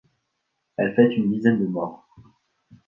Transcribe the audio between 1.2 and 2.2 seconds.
dizaine de morts.